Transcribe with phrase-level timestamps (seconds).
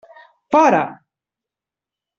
[0.51, 0.83] Fora!